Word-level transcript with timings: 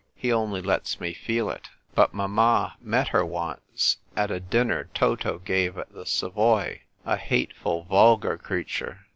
He 0.15 0.33
only 0.33 0.63
lets 0.63 0.99
me 0.99 1.13
feel 1.13 1.47
it. 1.51 1.69
But 1.93 2.11
mamma 2.11 2.75
met 2.81 3.09
her 3.09 3.23
once 3.23 3.97
at 4.15 4.31
a 4.31 4.39
dinner 4.39 4.89
Toto 4.95 5.37
gave 5.37 5.77
at 5.77 5.93
the 5.93 6.07
Savoy— 6.07 6.81
a 7.05 7.17
hateful 7.17 7.83
vulgar 7.83 8.35
creature! 8.39 9.01